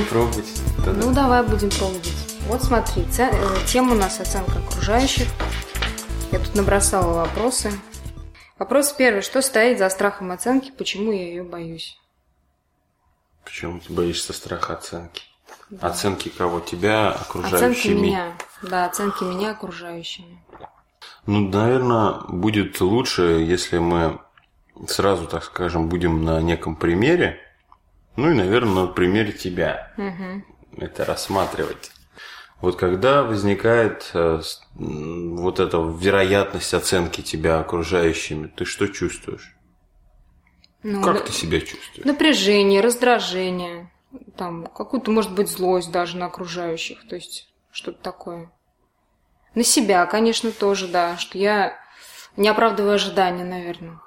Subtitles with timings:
[0.00, 0.62] Будем пробовать.
[0.84, 1.06] Тогда.
[1.06, 2.12] Ну, давай будем пробовать.
[2.46, 3.04] Вот смотри.
[3.18, 5.28] Э, тема у нас оценка окружающих.
[6.32, 7.70] Я тут набросала вопросы.
[8.58, 9.20] Вопрос первый.
[9.20, 10.70] Что стоит за страхом оценки?
[10.70, 11.98] Почему я ее боюсь?
[13.44, 15.22] Почему ты боишься страха оценки?
[15.68, 15.88] Да.
[15.88, 16.60] Оценки кого?
[16.60, 17.70] Тебя, окружающими?
[17.70, 18.32] Оценки меня.
[18.62, 20.42] Да, оценки меня окружающими.
[21.26, 24.18] Ну, наверное, будет лучше, если мы
[24.88, 27.38] сразу, так скажем, будем на неком примере.
[28.16, 29.92] Ну и, наверное, на примере тебя.
[29.96, 30.84] Угу.
[30.84, 31.92] Это рассматривать.
[32.60, 34.42] Вот когда возникает э,
[34.74, 39.56] вот эта вероятность оценки тебя окружающими, ты что чувствуешь?
[40.82, 42.04] Ну, как ты себя чувствуешь?
[42.04, 43.90] Напряжение, раздражение,
[44.36, 48.50] там какую-то, может быть, злость даже на окружающих, то есть что-то такое.
[49.54, 51.78] На себя, конечно, тоже, да, что я
[52.36, 54.00] не оправдываю ожидания, наверное.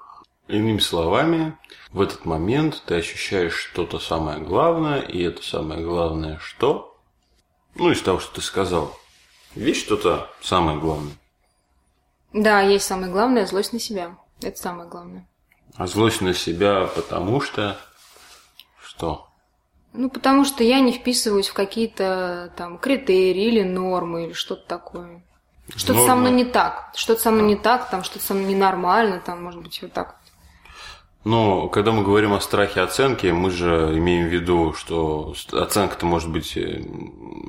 [0.48, 1.58] Иными словами,
[1.92, 7.00] в этот момент ты ощущаешь что-то самое главное, и это самое главное что?
[7.76, 8.98] Ну, из того, что ты сказал.
[9.56, 11.14] Есть что-то самое главное?
[12.34, 14.18] Да, есть самое главное– злость на себя.
[14.42, 15.28] Это самое главное.
[15.76, 17.78] А злость на себя потому что
[18.84, 19.28] что?
[19.94, 25.24] Ну, потому что я не вписываюсь в какие-то там критерии или нормы или что-то такое.
[25.76, 26.92] Что-то со мной не так.
[26.96, 30.20] Что-то со мной не так, там что-то со мной ненормально, там, может быть, вот так.
[31.24, 36.30] Но когда мы говорим о страхе оценки, мы же имеем в виду, что оценка-то может
[36.30, 36.84] быть э,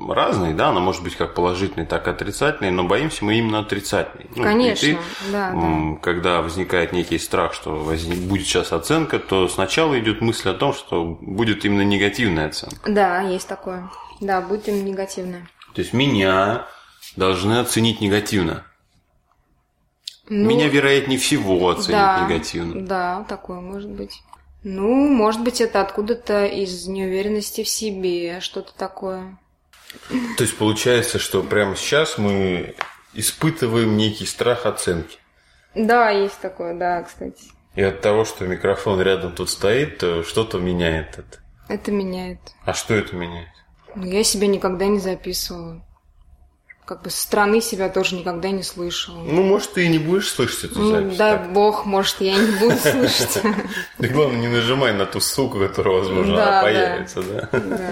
[0.07, 4.29] разной, да, она может быть как положительной, так и отрицательной, но боимся мы именно отрицательной.
[4.35, 4.97] Ну, Конечно, ты,
[5.31, 5.97] да, да.
[6.01, 10.73] Когда возникает некий страх, что возник, будет сейчас оценка, то сначала идет мысль о том,
[10.73, 12.77] что будет именно негативная оценка.
[12.89, 13.89] Да, есть такое.
[14.21, 15.49] Да, будет именно негативная.
[15.73, 16.65] То есть меня
[17.17, 18.63] должны оценить негативно.
[20.27, 22.85] Ну, Меня, вероятнее всего, оценят да, негативно.
[22.85, 24.21] Да, такое может быть.
[24.63, 29.37] Ну, может быть, это откуда-то из неуверенности в себе, что-то такое.
[30.37, 32.73] То есть получается, что прямо сейчас мы
[33.13, 35.19] испытываем некий страх оценки.
[35.75, 37.43] Да, есть такое, да, кстати.
[37.75, 41.39] И от того, что микрофон рядом тут стоит, то что-то меняет это.
[41.67, 42.39] Это меняет.
[42.63, 43.49] А что это меняет?
[43.93, 45.84] Ну, я себя никогда не записывала
[46.85, 49.17] как бы со стороны себя тоже никогда не слышала.
[49.17, 51.17] Ну, может, ты и не будешь слышать эту ну, запись.
[51.17, 51.51] Дай так.
[51.51, 53.41] бог, может, я не буду слышать.
[53.97, 57.49] Ты, главное, не нажимай на ту ссылку, которая, возможно, она появится, да?
[57.51, 57.91] Да.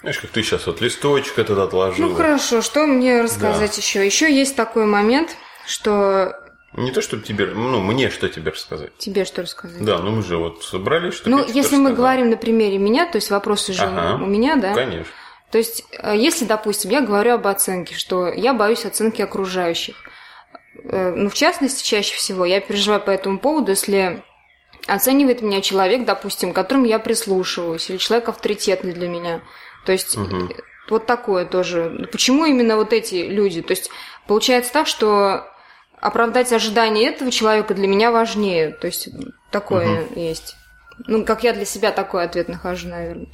[0.00, 2.10] Знаешь, как ты сейчас вот листочек этот отложил.
[2.10, 4.04] Ну, хорошо, что мне рассказать еще?
[4.04, 6.34] Еще есть такой момент, что
[6.74, 8.96] не то, чтобы тебе, ну, мне что тебе рассказать.
[8.98, 9.82] Тебе что рассказать?
[9.82, 13.16] Да, ну мы же вот собрались, что Ну, если мы говорим на примере меня, то
[13.16, 14.74] есть вопросы же ага, у меня, да?
[14.74, 15.10] Конечно.
[15.50, 19.96] То есть, э, если, допустим, я говорю об оценке, что я боюсь оценки окружающих,
[20.84, 24.22] э, ну, в частности, чаще всего я переживаю по этому поводу, если
[24.86, 29.42] оценивает меня человек, допустим, к которому я прислушиваюсь, или человек авторитетный для меня.
[29.84, 30.48] То есть, угу.
[30.88, 32.08] вот такое тоже.
[32.12, 33.62] Почему именно вот эти люди?
[33.62, 33.90] То есть,
[34.26, 35.46] получается так, что
[36.00, 38.70] оправдать ожидания этого человека для меня важнее.
[38.70, 39.08] То есть,
[39.50, 40.20] такое угу.
[40.20, 40.56] есть.
[41.06, 43.28] Ну, как я для себя такой ответ нахожу, наверное.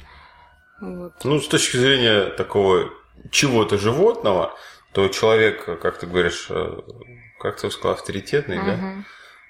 [0.83, 1.13] Вот.
[1.23, 2.89] Ну, с точки зрения такого
[3.31, 4.53] чего-то животного,
[4.91, 6.79] то человек, как ты говоришь, э,
[7.39, 8.65] как ты сказал, авторитетный, угу.
[8.65, 8.93] да?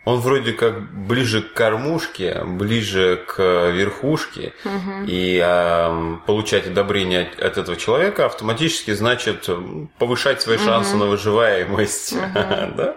[0.05, 5.05] Он вроде как ближе к кормушке, ближе к верхушке, угу.
[5.07, 9.49] и э, получать одобрение от, от этого человека автоматически значит
[9.97, 10.65] повышать свои угу.
[10.65, 12.21] шансы на выживаемость, угу.
[12.33, 12.95] да?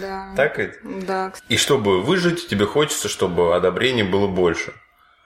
[0.00, 0.32] Да.
[0.36, 1.06] Так ведь?
[1.06, 1.32] Да.
[1.48, 4.74] И чтобы выжить, тебе хочется, чтобы одобрение было больше.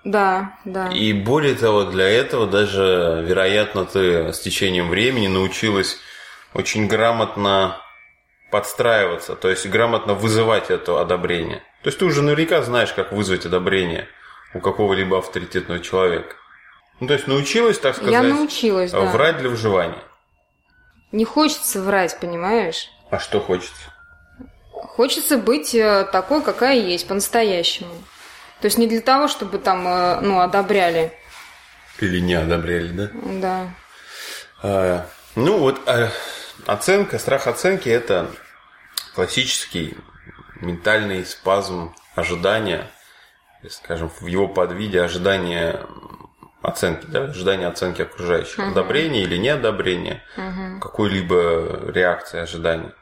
[0.05, 0.89] Да, да.
[0.91, 5.99] И более того, для этого даже, вероятно, ты с течением времени научилась
[6.55, 7.77] очень грамотно
[8.51, 11.63] подстраиваться, то есть грамотно вызывать это одобрение.
[11.83, 14.09] То есть ты уже наверняка знаешь, как вызвать одобрение
[14.55, 16.37] у какого-либо авторитетного человека.
[17.01, 19.01] Ну, то есть научилась, так сказать, Я научилась, да.
[19.01, 20.03] врать для выживания.
[21.11, 22.89] Не хочется врать, понимаешь?
[23.11, 23.93] А что хочется?
[24.71, 27.95] Хочется быть э, такой, какая есть, по-настоящему.
[28.63, 31.13] То есть не для того, чтобы там, э, ну, одобряли.
[31.99, 33.11] Или не одобряли, да?
[33.13, 33.75] Да.
[34.63, 36.11] А, ну вот а,
[36.67, 38.31] оценка, страх оценки– это
[39.17, 39.97] классический
[40.61, 42.89] ментальный спазм ожидания,
[43.69, 45.85] скажем, в его подвиде ожидания
[46.63, 48.69] оценки, да, ожидания оценки окружающих, угу.
[48.69, 50.79] одобрения или неодобрения, угу.
[50.81, 52.93] какой-либо реакции ожидания.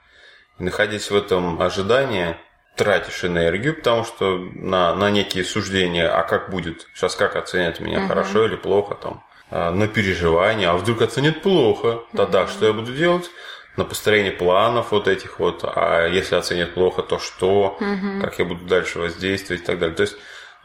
[0.58, 2.36] И находясь в этом ожидании,
[2.80, 7.98] тратишь энергию, потому что на, на некие суждения, а как будет, сейчас как оценят меня,
[7.98, 8.08] uh-huh.
[8.08, 12.50] хорошо или плохо, там, а, на переживания, а вдруг оценят плохо, тогда uh-huh.
[12.50, 13.30] что я буду делать?
[13.76, 18.22] На построение планов вот этих вот, а если оценят плохо, то что, uh-huh.
[18.22, 19.94] как я буду дальше воздействовать и так далее.
[19.94, 20.16] То есть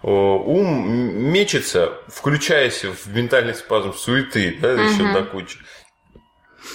[0.02, 5.60] ум мечется, включаясь в ментальный спазм суеты, да, еще до кучи.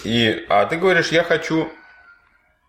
[0.04, 1.72] И, а ты говоришь, я хочу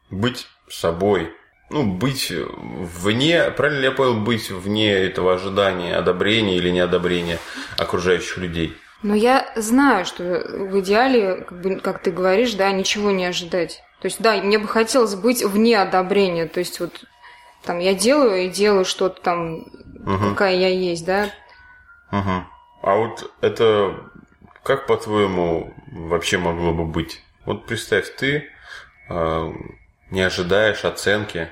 [0.10, 1.36] быть собой.
[1.72, 7.40] Ну, быть вне, правильно ли я понял, быть вне этого ожидания, одобрения или неодобрения
[7.78, 8.78] окружающих людей?
[9.04, 13.84] Но я знаю, что в идеале, как, бы, как ты говоришь, да, ничего не ожидать.
[14.02, 16.46] То есть, да, мне бы хотелось быть вне одобрения.
[16.46, 17.06] То есть, вот
[17.64, 20.30] там я делаю и делаю что-то там, угу.
[20.32, 21.30] какая я есть, да.
[22.12, 22.46] Угу.
[22.84, 24.12] А вот это
[24.64, 27.24] как, по-твоему, вообще могло бы быть?
[27.46, 28.50] Вот представь, ты
[29.10, 29.52] э,
[30.12, 31.50] не ожидаешь оценки,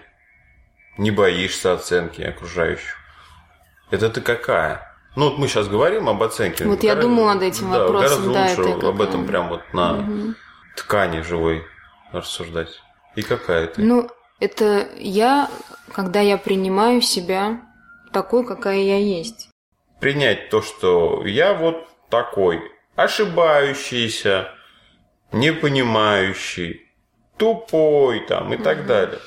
[0.99, 2.95] не боишься оценки окружающих.
[3.89, 4.93] Это ты какая?
[5.15, 6.65] Ну, вот мы сейчас говорим об оценке.
[6.65, 8.31] Вот я думала над этим да, вопросом.
[8.31, 10.33] Гораздо лучше да, об этом прям вот на угу.
[10.75, 11.63] ткани живой
[12.11, 12.81] рассуждать.
[13.15, 13.81] И какая ты?
[13.81, 14.09] Ну,
[14.39, 15.49] это я,
[15.93, 17.61] когда я принимаю себя
[18.11, 19.49] такой, какая я есть.
[20.01, 22.61] Принять то, что я вот такой,
[22.95, 24.49] ошибающийся,
[25.31, 26.87] непонимающий,
[27.37, 28.63] тупой там и угу.
[28.63, 29.19] так далее.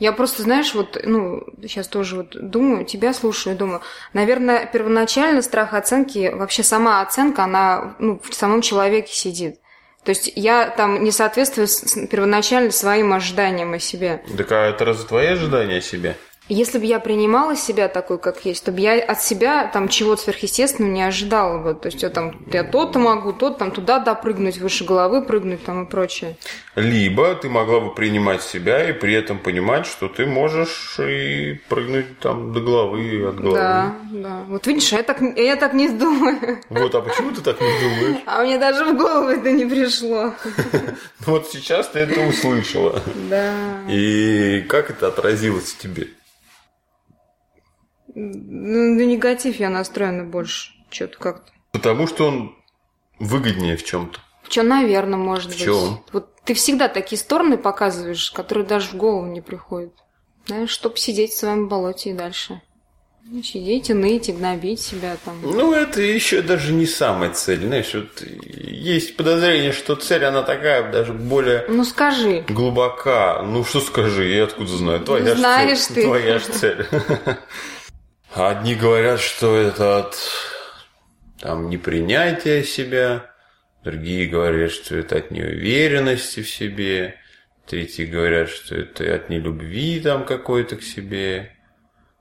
[0.00, 3.82] Я просто, знаешь, вот, ну, сейчас тоже вот думаю, тебя слушаю, думаю,
[4.14, 9.60] наверное, первоначально страх оценки, вообще сама оценка, она ну, в самом человеке сидит.
[10.02, 11.68] То есть я там не соответствую
[12.08, 14.22] первоначально своим ожиданиям о себе.
[14.36, 16.16] Так а это разве твои ожидания о себе?
[16.50, 20.22] Если бы я принимала себя такой, как есть, то бы я от себя там чего-то
[20.22, 21.74] сверхъестественного не ожидала бы.
[21.74, 25.84] То есть я там, я то-то могу, то там туда допрыгнуть, выше головы прыгнуть там
[25.84, 26.36] и прочее.
[26.74, 32.18] Либо ты могла бы принимать себя и при этом понимать, что ты можешь и прыгнуть
[32.18, 33.56] там до головы, от головы.
[33.56, 34.42] Да, да.
[34.48, 36.58] Вот видишь, я так, я так не думаю.
[36.68, 38.22] Вот, а почему ты так не думаешь?
[38.26, 40.34] А мне даже в голову это не пришло.
[41.26, 43.00] Вот сейчас ты это услышала.
[43.28, 43.52] Да.
[43.88, 46.08] И как это отразилось в тебе?
[48.14, 50.72] Ну, на негатив я настроена больше.
[50.90, 51.52] Что-то как-то.
[51.72, 52.56] Потому что он
[53.18, 54.18] выгоднее в чем-то.
[54.42, 55.64] В чем, наверное, может в быть.
[55.64, 56.02] Чем?
[56.12, 59.92] Вот ты всегда такие стороны показываешь, которые даже в голову не приходят.
[60.46, 62.60] Знаешь, чтобы сидеть в своем болоте и дальше.
[63.44, 65.40] Сидеть и ныть, и гнобить себя там.
[65.42, 67.60] Ну, это еще даже не самая цель.
[67.60, 71.64] Знаешь, вот есть подозрение, что цель, она такая даже более...
[71.68, 72.44] Ну, скажи.
[72.48, 73.42] Глубока.
[73.42, 75.00] Ну, что скажи, я откуда знаю?
[75.00, 75.94] Твоя ну, знаешь цель.
[75.94, 76.02] ты.
[76.02, 76.86] Твоя же цель.
[78.32, 80.16] Одни говорят, что это от
[81.40, 83.28] там, непринятия себя,
[83.82, 87.16] другие говорят, что это от неуверенности в себе,
[87.66, 91.56] третьи говорят, что это от нелюбви там какой-то к себе.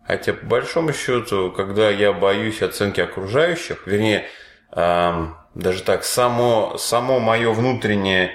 [0.03, 4.25] Хотя, по большому счету, когда я боюсь оценки окружающих, вернее,
[4.71, 8.31] э, даже так, само, само мое внутреннее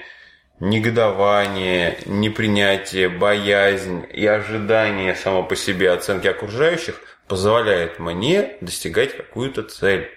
[0.61, 10.09] негодование, непринятие, боязнь и ожидание само по себе оценки окружающих– позволяет мне достигать какую-то цель.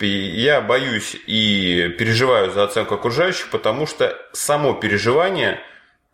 [0.00, 5.60] И я боюсь и переживаю за оценку окружающих, потому что само переживание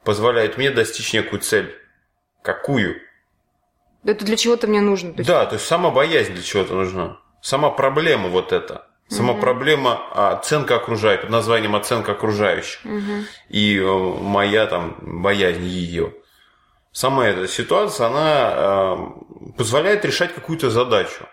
[0.05, 1.75] позволяет мне достичь некую цель.
[2.43, 2.97] Какую?
[4.05, 5.13] Это для чего-то мне нужно.
[5.13, 5.29] То есть...
[5.29, 7.19] Да, то есть сама боязнь для чего-то нужна.
[7.41, 8.87] Сама проблема вот эта.
[9.09, 9.41] Сама угу.
[9.41, 10.01] проблема
[10.33, 12.81] оценка окружающих, под названием оценка окружающих.
[12.85, 13.25] Угу.
[13.49, 16.15] И э, моя там боязнь ее
[16.93, 21.27] сама эта ситуация, она э, позволяет решать какую-то задачу.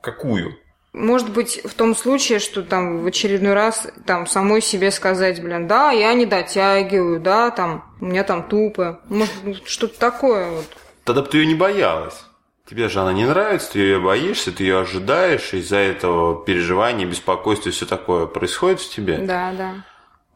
[0.00, 0.56] Какую?
[0.92, 5.68] Может быть, в том случае, что там в очередной раз там самой себе сказать, блин,
[5.68, 9.00] да, я не дотягиваю, да, там, у меня там тупо.
[9.08, 9.32] Может,
[9.66, 10.66] что-то такое вот.
[11.04, 12.24] Тогда бы ты ее не боялась.
[12.68, 17.70] Тебе же она не нравится, ты ее боишься, ты ее ожидаешь, из-за этого переживания, беспокойства,
[17.70, 19.18] все такое происходит в тебе.
[19.18, 19.84] Да, да.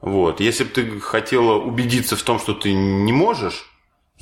[0.01, 0.41] Вот.
[0.41, 3.72] Если бы ты хотела убедиться в том, что ты не можешь,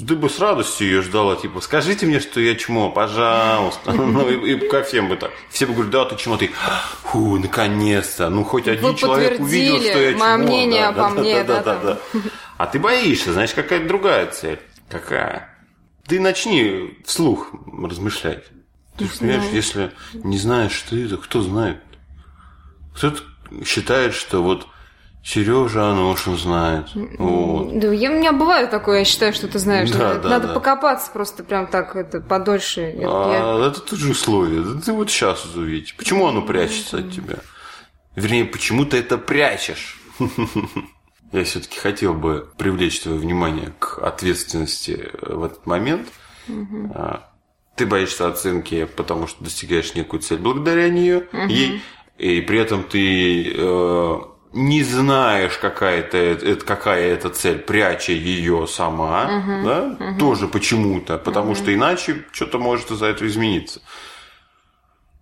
[0.05, 3.93] ты бы с радостью ее ждала, типа, скажите мне, что я чмо, пожалуйста.
[4.11, 5.31] Ну, и, и ко всем бы так.
[5.51, 6.51] Все бы говорили, да, ты чмо, ты,
[7.05, 8.29] фу, наконец-то.
[8.29, 10.25] Ну, хоть один Вы человек увидел, что я чмо.
[10.25, 11.45] мое мнение да, обо да, мне.
[11.45, 12.21] Да, да, да, да.
[12.57, 14.61] А ты боишься, значит, какая-то другая цель.
[14.89, 15.57] Какая?
[16.07, 17.53] Ты начни вслух
[17.83, 18.45] размышлять.
[18.99, 21.79] Ты же понимаешь, если не знаешь, что это, кто знает?
[22.95, 23.23] Кто-то
[23.65, 24.67] считает, что вот
[25.23, 26.87] Сережа Аношин знает.
[26.95, 27.79] Вот.
[27.79, 29.91] Да, я, у меня бывает такое, я считаю, что ты знаешь.
[29.91, 30.55] Да, да, Надо да.
[30.55, 32.95] покопаться просто прям так это подольше.
[33.03, 33.67] А, я...
[33.67, 34.63] Это тоже условие.
[34.63, 35.95] Да ты вот сейчас увидишь.
[35.97, 37.37] Почему оно прячется от тебя?
[38.17, 40.01] Вернее, почему ты это прячешь?
[41.33, 46.09] Я все-таки хотел бы привлечь твое внимание к ответственности в этот момент.
[46.95, 47.31] А,
[47.77, 51.83] ты боишься оценки, потому что достигаешь некую цель благодаря нее, ей,
[52.19, 54.19] и при этом ты э,
[54.53, 60.49] не знаешь, какая это, это, какая это цель, пряча ее сама, uh да, uh тоже
[60.49, 63.81] почему-то, потому uh что иначе что-то может из-за этого измениться.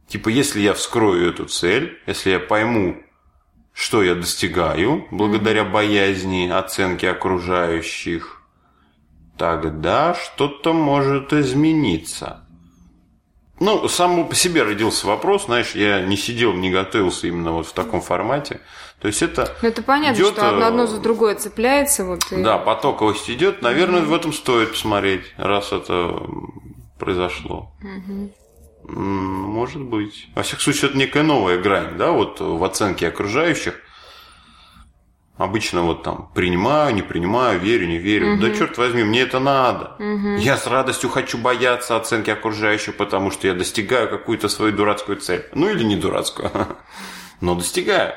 [0.09, 3.03] Типа, если я вскрою эту цель, если я пойму,
[3.75, 8.43] что я достигаю благодаря боязни оценки окружающих,
[9.37, 12.48] тогда что-то может измениться.
[13.61, 17.73] Ну, сам по себе родился вопрос, знаешь, я не сидел, не готовился именно вот в
[17.73, 18.61] таком формате.
[19.00, 19.57] То есть это...
[19.62, 22.05] Ну, это понятно, идет, что одно, одно за другое цепляется.
[22.05, 22.43] Вот, и...
[22.43, 23.62] Да, потоковость идет.
[23.62, 24.07] Наверное, mm-hmm.
[24.07, 26.21] в этом стоит посмотреть, раз это
[26.99, 27.73] произошло.
[27.83, 28.33] Mm-hmm.
[28.88, 30.29] Может быть.
[30.35, 33.75] Во всяком случае, это некая новая грань, да, вот в оценке окружающих.
[35.38, 38.35] Обычно вот там принимаю, не принимаю, верю, не верю.
[38.35, 38.42] Угу.
[38.42, 39.95] Да черт возьми, мне это надо.
[40.00, 40.38] Угу.
[40.38, 45.47] Я с радостью хочу бояться оценки окружающих, потому что я достигаю какую-то свою дурацкую цель.
[45.54, 46.50] Ну или не дурацкую,
[47.40, 48.14] но достигаю.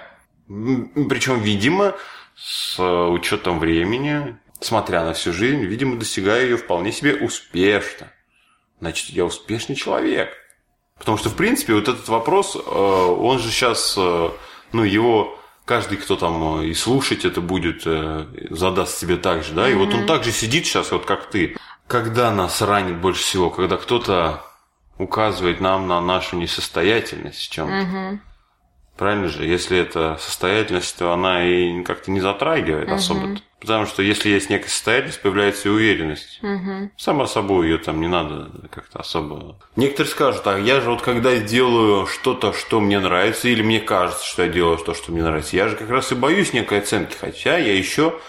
[0.47, 1.93] Причем, видимо,
[2.35, 8.11] с учетом времени, смотря на всю жизнь, видимо, достигаю ее вполне себе успешно.
[8.79, 10.29] Значит, я успешный человек.
[10.97, 14.29] Потому что, в принципе, вот этот вопрос, э, он же сейчас, э,
[14.71, 15.37] ну, его
[15.71, 17.87] каждый, кто там э, и слушать это будет,
[18.49, 19.77] задаст себе так же, да, и mm-hmm.
[19.77, 21.55] вот он также сидит сейчас, вот как ты.
[21.87, 24.43] Когда нас ранит больше всего, когда кто-то
[24.97, 27.73] указывает нам на нашу несостоятельность в чем-то.
[27.73, 28.19] Mm-hmm.
[29.01, 29.45] Правильно же?
[29.47, 32.93] Если это состоятельность, то она и как-то не затрагивает угу.
[32.93, 33.19] особо.
[33.29, 33.39] -то.
[33.59, 36.39] Потому что если есть некая состоятельность, появляется и уверенность.
[36.43, 36.91] Угу.
[36.97, 39.57] Само собой, ее там не надо как-то особо.
[39.75, 44.23] Некоторые скажут, а я же вот когда делаю что-то, что мне нравится, или мне кажется,
[44.23, 47.15] что я делаю то, что мне нравится, я же как раз и боюсь некой оценки,
[47.19, 48.19] хотя я еще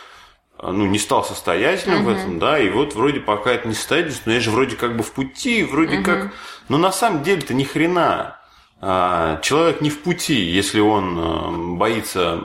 [0.62, 2.14] ну, не стал состоятельным uh-huh.
[2.14, 4.96] в этом, да, и вот вроде пока это не состоятельность, но я же вроде как
[4.96, 6.02] бы в пути, вроде uh-huh.
[6.02, 6.32] как...
[6.70, 8.38] Но на самом деле-то ни хрена.
[8.84, 12.40] А, человек не в пути, если он э, боится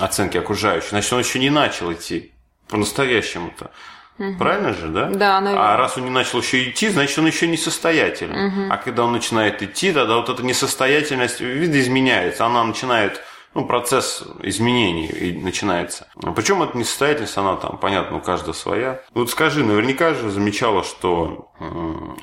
[0.00, 2.32] оценки окружающих, значит, он еще не начал идти
[2.68, 3.70] по-настоящему-то.
[4.18, 4.38] Угу.
[4.38, 5.10] Правильно же, да?
[5.10, 5.74] Да, наверное.
[5.74, 8.46] А раз он не начал еще идти, значит, он еще не состоятелен.
[8.46, 8.72] Угу.
[8.72, 12.46] А когда он начинает идти, тогда вот эта несостоятельность видоизменяется.
[12.46, 13.20] Она начинает
[13.56, 16.08] ну, процесс изменений начинается.
[16.34, 19.00] Причем эта несостоятельность, она там, понятно, у каждого своя.
[19.14, 21.50] Вот скажи, наверняка же замечала, что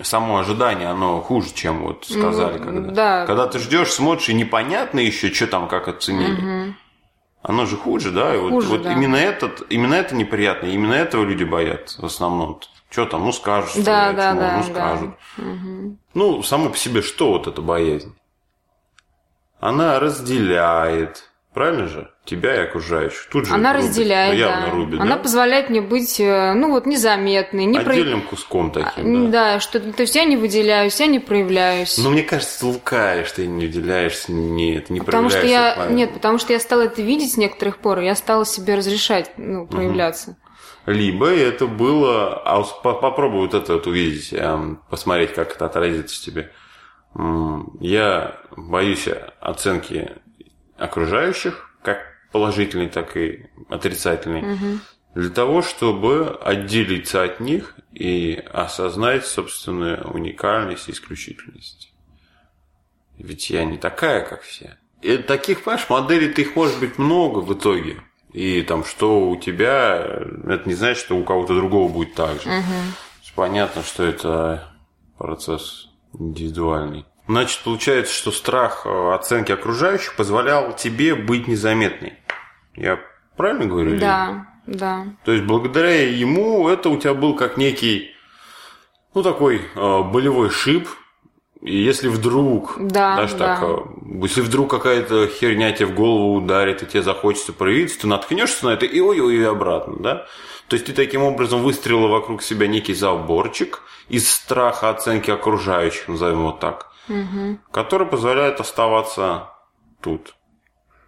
[0.04, 2.60] само ожидание, оно хуже, чем вот сказали.
[2.60, 3.26] Ну, когда, да.
[3.26, 6.66] когда ты ждешь, смотришь, и непонятно еще, что там, как оценили.
[6.66, 6.76] Угу.
[7.42, 8.36] Оно же хуже, да?
[8.36, 8.94] И вот, хуже, вот да.
[8.94, 12.60] именно, этот, именно это неприятно, именно этого люди боятся в основном.
[12.92, 15.10] Что там, ну скажут, да, да, да, ну скажут.
[15.38, 15.44] Да.
[15.44, 15.98] Угу.
[16.14, 18.14] Ну, само по себе что вот эта боязнь?
[19.64, 22.10] Она разделяет, правильно же?
[22.26, 23.28] Тебя и окружающих.
[23.30, 24.72] Тут же она рубит, разделяет, явно да.
[24.72, 25.22] Рубит, она да?
[25.22, 27.66] позволяет мне быть, э, ну вот, незаметной.
[27.66, 28.30] Не Отдельным про...
[28.30, 29.54] куском таким, да.
[29.54, 31.98] Да, что то есть я не выделяюсь, я не проявляюсь.
[31.98, 36.38] Но мне кажется, ты лукаешь, ты не выделяешься, нет, не потому что я Нет, потому
[36.40, 40.32] что я стала это видеть с некоторых пор, и я стала себе разрешать, ну, проявляться.
[40.32, 40.38] Угу.
[40.86, 42.42] Либо это было...
[42.44, 46.52] А попробуй вот это вот увидеть, эм, посмотреть, как это отразится в тебе.
[47.16, 49.08] Я боюсь
[49.40, 50.12] оценки
[50.78, 52.00] окружающих, как
[52.32, 54.80] положительной, так и отрицательной, угу.
[55.14, 61.94] для того, чтобы отделиться от них и осознать собственную уникальность и исключительность.
[63.18, 64.78] Ведь я не такая, как все.
[65.02, 68.02] И таких, понимаешь, моделей-то их может быть много в итоге.
[68.32, 69.98] И там, что у тебя,
[70.48, 72.50] это не значит, что у кого-то другого будет так же.
[72.50, 72.74] Угу.
[73.36, 74.74] Понятно, что это
[75.18, 77.06] процесс индивидуальный.
[77.28, 82.14] Значит, получается, что страх э, оценки окружающих позволял тебе быть незаметной.
[82.76, 83.00] Я
[83.38, 83.98] правильно говорю?
[83.98, 85.06] Да, да.
[85.24, 88.12] То есть, благодаря ему это у тебя был как некий,
[89.14, 90.90] ну, такой э, болевой шип.
[91.64, 93.56] И если вдруг, да, даже да.
[93.56, 93.78] так, э,
[94.24, 98.72] если вдруг какая-то херня тебе в голову ударит, и тебе захочется проявиться, ты наткнешься на
[98.72, 100.26] это и ой-ой, и обратно, да?
[100.68, 106.40] То есть ты таким образом выстрелила вокруг себя некий заборчик из страха оценки окружающих, назовем
[106.40, 107.58] его так угу.
[107.72, 109.50] который позволяет оставаться
[110.02, 110.36] тут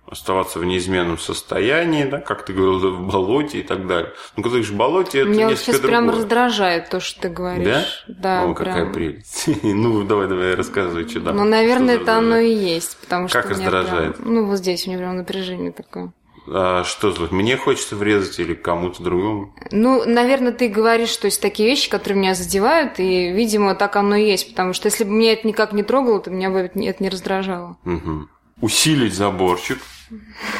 [0.07, 4.13] оставаться в неизменном состоянии, да, как ты говорил, в болоте и так далее.
[4.35, 5.89] Ну, когда ты говоришь в болоте, это Меня вот сейчас другое.
[5.89, 8.05] прям раздражает то, что ты говоришь.
[8.07, 8.43] Да?
[8.43, 8.75] Да, О, прям.
[8.75, 9.50] какая прелесть.
[9.63, 11.38] ну, давай, давай, рассказывай, что там.
[11.38, 14.17] Ну, наверное, это оно и есть, потому что Как раздражает?
[14.17, 16.12] Прям, ну, вот здесь у меня прям напряжение такое.
[16.47, 17.31] А что тут?
[17.31, 19.53] Мне хочется врезать или кому-то другому?
[19.71, 24.15] Ну, наверное, ты говоришь, что есть такие вещи, которые меня задевают, и, видимо, так оно
[24.15, 26.77] и есть, потому что если бы меня это никак не трогало, то меня бы это
[26.77, 27.77] не раздражало.
[27.85, 28.27] Угу.
[28.62, 29.79] Усилить заборчик.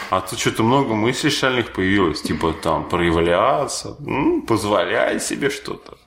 [0.09, 5.97] А тут что-то много мыслей шальных появилось, типа там проявляться, ну, позволять себе что-то.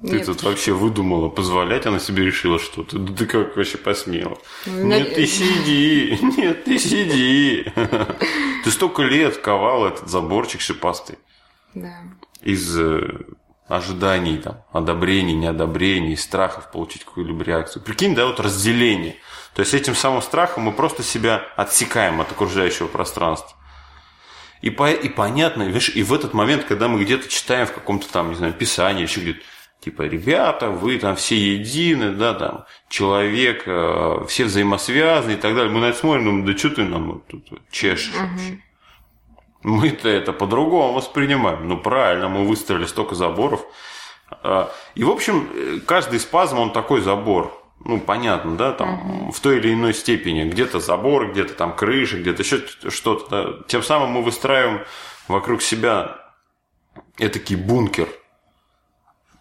[0.00, 0.26] Ты нет.
[0.26, 2.98] тут вообще выдумала позволять, она себе решила что-то.
[2.98, 4.36] Да ты как вообще посмела?
[4.66, 7.72] Ну, нет, ты сиди, нет, ты сиди.
[8.64, 11.18] Ты столько лет ковал этот заборчик шипастый.
[11.74, 11.98] Да.
[12.40, 13.26] Из э,
[13.68, 17.82] ожиданий, там, одобрений, неодобрений, страхов получить какую-либо реакцию.
[17.82, 19.16] Прикинь, да, вот разделение.
[19.54, 23.56] То есть этим самым страхом мы просто себя отсекаем от окружающего пространства.
[24.62, 28.10] И, по, и понятно, видишь, и в этот момент, когда мы где-то читаем в каком-то
[28.10, 29.40] там, не знаю, писании, еще где-то,
[29.80, 35.70] типа, ребята, вы там все едины, да, там, человек, э, все взаимосвязаны и так далее.
[35.70, 38.58] Мы на это смотрим, думаем, да что ты нам тут чешешь вообще?
[39.62, 41.68] Мы-то это по-другому воспринимаем.
[41.68, 43.64] Ну, правильно, мы выстроили столько заборов.
[44.30, 47.63] А, и, в общем, каждый спазм, он такой забор.
[47.84, 50.48] Ну, понятно, да, там, в той или иной степени.
[50.48, 53.28] Где-то забор, где-то там крыша, где-то еще что-то.
[53.30, 53.64] Да.
[53.68, 54.84] Тем самым мы выстраиваем
[55.28, 56.16] вокруг себя
[57.18, 58.08] этакий бункер–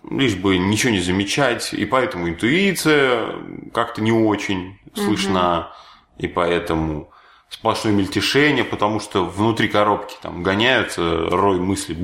[0.10, 3.36] лишь бы ничего не замечать, и поэтому интуиция
[3.74, 5.74] как-то не очень слышна,
[6.18, 7.10] и поэтому
[7.50, 11.98] сплошное мельтешение, потому что внутри коробки там гоняются рой мыслей.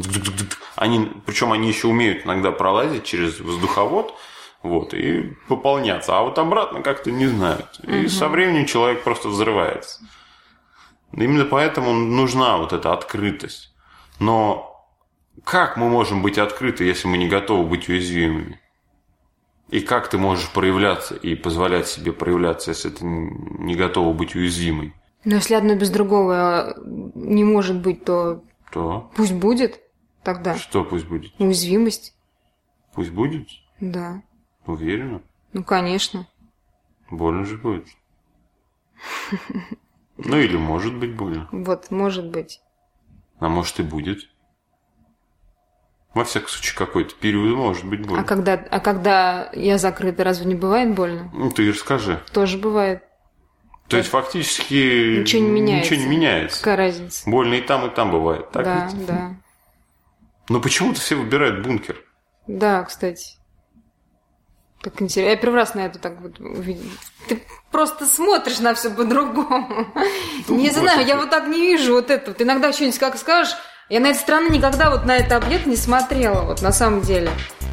[0.76, 4.16] Они, причем они еще умеют иногда пролазить через воздуховод,
[4.62, 6.18] вот, и пополняться.
[6.18, 7.80] А вот обратно как-то не знают.
[7.84, 8.10] И угу.
[8.10, 10.02] со временем человек просто взрывается.
[11.14, 13.74] Именно поэтому нужна вот эта открытость.
[14.20, 14.86] Но
[15.44, 18.60] как мы можем быть открыты, если мы не готовы быть уязвимыми?
[19.70, 24.94] И как ты можешь проявляться и позволять себе проявляться, если ты не готова быть уязвимой?
[25.26, 29.12] Но если одно без другого не может быть, то, то...
[29.16, 29.80] пусть будет
[30.24, 30.56] тогда.
[30.58, 31.34] Что пусть будет?
[31.40, 32.16] Уязвимость.
[32.94, 33.48] Пусть будет?
[33.80, 34.22] Да.
[34.70, 35.22] Уверена?
[35.54, 36.28] Ну, конечно.
[37.10, 37.88] Больно же будет.
[40.22, 41.48] Ну, или может быть больно.
[41.54, 42.60] Вот, может быть.
[43.40, 44.30] А может и будет.
[46.14, 48.22] Во всяком случае, какой-то период может быть больно.
[48.22, 51.32] А когда, а когда я закрыта, разве не бывает больно?
[51.34, 52.20] Ну, ты расскажи.
[52.34, 53.02] Тоже бывает.
[53.88, 55.96] То есть фактически ничего не меняется.
[55.96, 56.60] Ничего не меняется.
[56.60, 57.30] Какая разница?
[57.30, 58.52] Больно и там, и там бывает.
[58.52, 59.06] Так да, ведь?
[59.06, 59.36] да.
[60.50, 61.96] Но почему-то все выбирают бункер.
[62.46, 63.40] Да, кстати.
[64.82, 65.32] Так интересно.
[65.32, 66.90] Я первый раз на это так вот увидела.
[67.28, 69.88] Ты просто смотришь на все по-другому.
[70.48, 72.32] Не знаю, я вот так не вижу вот это.
[72.32, 73.56] Вот иногда что-нибудь как скажешь,
[73.90, 77.32] я на этой стороны никогда вот на этот объект не смотрела, вот на самом деле.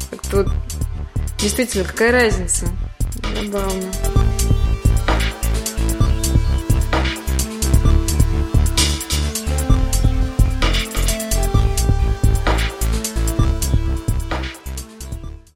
[0.09, 0.47] Как-то вот
[1.37, 2.67] действительно, какая разница?
[3.35, 4.16] Забавно.